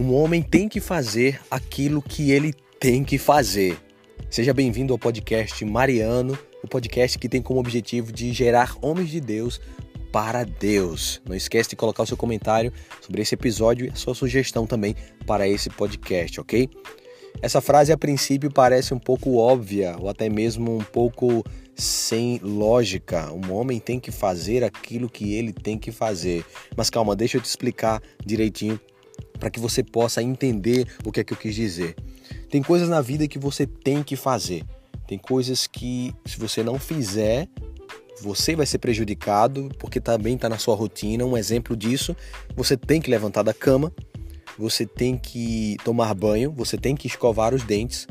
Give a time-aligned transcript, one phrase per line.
[0.00, 3.76] Um homem tem que fazer aquilo que ele tem que fazer.
[4.30, 9.20] Seja bem-vindo ao podcast Mariano, o podcast que tem como objetivo de gerar homens de
[9.20, 9.60] Deus
[10.10, 11.20] para Deus.
[11.28, 14.96] Não esquece de colocar o seu comentário sobre esse episódio e a sua sugestão também
[15.26, 16.70] para esse podcast, ok?
[17.42, 23.30] Essa frase a princípio parece um pouco óbvia ou até mesmo um pouco sem lógica.
[23.34, 26.42] Um homem tem que fazer aquilo que ele tem que fazer.
[26.74, 28.80] Mas calma, deixa eu te explicar direitinho
[29.40, 31.96] para que você possa entender o que é que eu quis dizer.
[32.48, 34.64] Tem coisas na vida que você tem que fazer.
[35.08, 37.48] Tem coisas que, se você não fizer,
[38.22, 41.24] você vai ser prejudicado, porque também está na sua rotina.
[41.24, 42.14] Um exemplo disso:
[42.54, 43.92] você tem que levantar da cama,
[44.58, 48.06] você tem que tomar banho, você tem que escovar os dentes,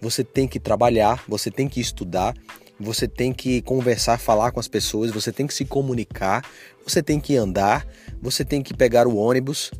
[0.00, 2.36] você tem que trabalhar, você tem que estudar,
[2.78, 6.44] você tem que conversar, falar com as pessoas, você tem que se comunicar,
[6.84, 7.86] você tem que andar,
[8.20, 9.70] você tem que pegar o ônibus,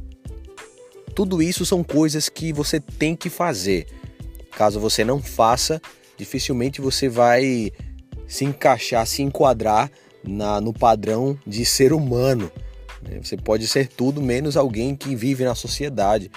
[1.14, 3.86] tudo isso são coisas que você tem que fazer.
[4.56, 5.80] Caso você não faça,
[6.16, 7.72] dificilmente você vai
[8.26, 9.90] se encaixar, se enquadrar
[10.22, 12.50] na, no padrão de ser humano.
[13.02, 13.20] Né?
[13.22, 16.30] Você pode ser tudo menos alguém que vive na sociedade.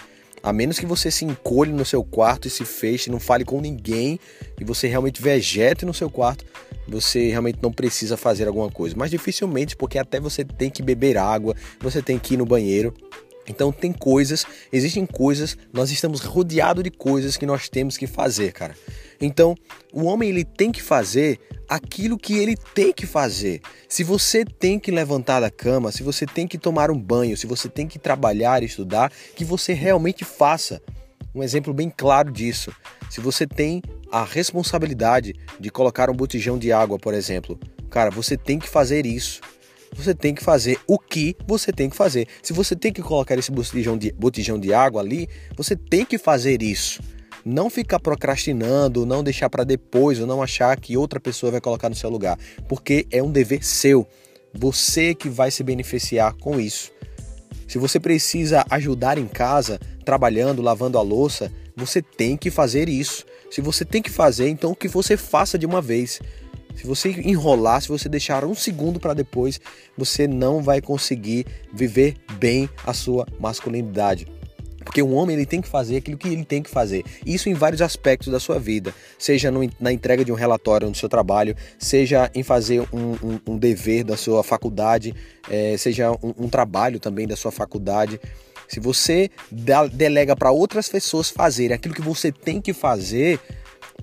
[0.44, 3.60] A menos que você se encolhe no seu quarto e se feche, não fale com
[3.60, 4.20] ninguém
[4.60, 6.46] e você realmente vegete no seu quarto,
[6.88, 8.96] você realmente não precisa fazer alguma coisa.
[8.96, 12.94] Mas dificilmente, porque até você tem que beber água, você tem que ir no banheiro.
[13.48, 18.52] Então tem coisas, existem coisas, nós estamos rodeados de coisas que nós temos que fazer,
[18.52, 18.76] cara.
[19.20, 19.56] Então,
[19.92, 23.62] o homem ele tem que fazer aquilo que ele tem que fazer.
[23.90, 27.48] Se você tem que levantar da cama, se você tem que tomar um banho, se
[27.48, 30.82] você tem que trabalhar, estudar, que você realmente faça.
[31.34, 32.72] Um exemplo bem claro disso.
[33.10, 33.82] Se você tem
[34.12, 37.60] a responsabilidade de colocar um botijão de água, por exemplo,
[37.90, 39.42] cara, você tem que fazer isso
[39.94, 42.28] você tem que fazer o que você tem que fazer.
[42.42, 46.18] Se você tem que colocar esse botijão de, botijão de água ali, você tem que
[46.18, 47.02] fazer isso.
[47.46, 51.90] Não ficar procrastinando, não deixar para depois, ou não achar que outra pessoa vai colocar
[51.90, 52.38] no seu lugar,
[52.68, 54.06] porque é um dever seu.
[54.54, 56.92] Você que vai se beneficiar com isso.
[57.68, 63.26] Se você precisa ajudar em casa, trabalhando, lavando a louça, você tem que fazer isso.
[63.52, 66.20] Se você tem que fazer, então que você faça de uma vez.
[66.78, 69.60] Se você enrolar, se você deixar um segundo para depois,
[69.98, 74.28] você não vai conseguir viver bem a sua masculinidade.
[74.86, 77.04] Porque um homem ele tem que fazer aquilo que ele tem que fazer.
[77.26, 78.94] Isso em vários aspectos da sua vida.
[79.20, 83.40] Seja no, na entrega de um relatório no seu trabalho, seja em fazer um, um,
[83.48, 85.14] um dever da sua faculdade,
[85.50, 88.20] é, seja um, um trabalho também da sua faculdade.
[88.68, 89.30] Se você
[89.92, 93.40] delega para outras pessoas fazerem aquilo que você tem que fazer,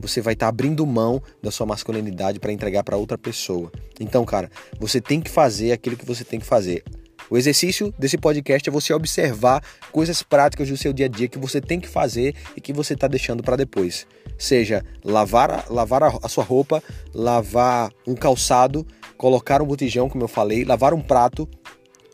[0.06, 3.72] você vai estar tá abrindo mão da sua masculinidade para entregar para outra pessoa.
[3.98, 6.84] Então, cara, você tem que fazer aquilo que você tem que fazer.
[7.30, 11.38] O exercício desse podcast é você observar coisas práticas do seu dia a dia que
[11.38, 14.06] você tem que fazer e que você está deixando para depois.
[14.38, 16.82] Seja lavar, lavar a sua roupa,
[17.14, 18.86] lavar um calçado,
[19.16, 21.48] colocar um botijão, como eu falei, lavar um prato,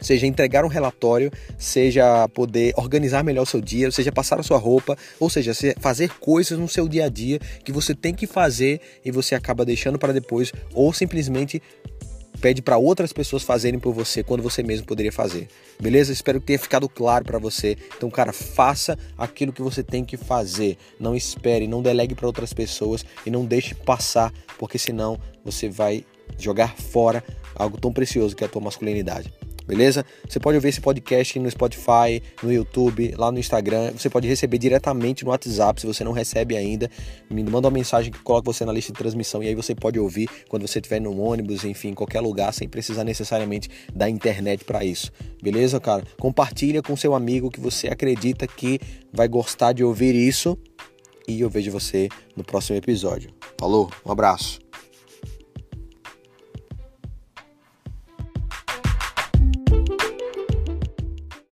[0.01, 4.59] seja entregar um relatório, seja poder organizar melhor o seu dia, seja passar a sua
[4.59, 8.81] roupa, ou seja, fazer coisas no seu dia a dia que você tem que fazer
[9.05, 11.63] e você acaba deixando para depois, ou simplesmente
[12.41, 15.49] pede para outras pessoas fazerem por você quando você mesmo poderia fazer.
[15.79, 16.13] Beleza?
[16.13, 17.77] Espero que tenha ficado claro para você.
[17.97, 20.79] Então, cara, faça aquilo que você tem que fazer.
[20.99, 26.05] Não espere, não delegue para outras pessoas e não deixe passar, porque senão você vai
[26.39, 27.23] jogar fora
[27.55, 29.31] algo tão precioso que é a tua masculinidade
[29.71, 30.05] beleza?
[30.29, 33.93] Você pode ouvir esse podcast no Spotify, no YouTube, lá no Instagram.
[33.93, 36.91] Você pode receber diretamente no WhatsApp, se você não recebe ainda.
[37.31, 39.97] Me manda uma mensagem que coloca você na lista de transmissão e aí você pode
[39.97, 44.65] ouvir quando você estiver no ônibus, enfim, em qualquer lugar, sem precisar necessariamente da internet
[44.65, 45.13] para isso.
[45.41, 46.03] Beleza, cara?
[46.19, 48.81] Compartilha com seu amigo que você acredita que
[49.13, 50.59] vai gostar de ouvir isso.
[51.29, 53.31] E eu vejo você no próximo episódio.
[53.57, 54.70] Falou, um abraço.